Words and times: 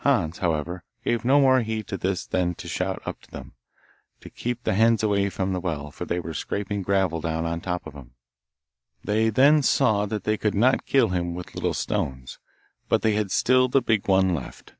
Hans, 0.00 0.40
however, 0.40 0.84
gave 1.06 1.24
no 1.24 1.40
more 1.40 1.62
heed 1.62 1.86
to 1.86 1.96
this 1.96 2.26
than 2.26 2.54
to 2.56 2.68
shout 2.68 3.00
up 3.06 3.22
to 3.22 3.30
them, 3.30 3.54
to 4.20 4.28
keep 4.28 4.62
the 4.62 4.74
hens 4.74 5.02
away 5.02 5.30
from 5.30 5.54
the 5.54 5.58
well, 5.60 5.90
for 5.90 6.04
they 6.04 6.20
were 6.20 6.34
scraping 6.34 6.82
gravel 6.82 7.18
down 7.18 7.46
on 7.46 7.60
the 7.60 7.64
top 7.64 7.86
of 7.86 7.94
him. 7.94 8.12
They 9.02 9.30
then 9.30 9.62
saw 9.62 10.04
that 10.04 10.24
they 10.24 10.36
could 10.36 10.54
not 10.54 10.84
kill 10.84 11.08
him 11.08 11.34
with 11.34 11.54
little 11.54 11.72
stones, 11.72 12.38
but 12.90 13.00
they 13.00 13.14
had 13.14 13.30
still 13.30 13.68
the 13.68 13.80
big 13.80 14.06
one 14.06 14.34
left. 14.34 14.74